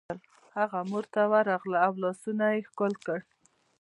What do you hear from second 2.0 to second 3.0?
لاسونه یې ښکل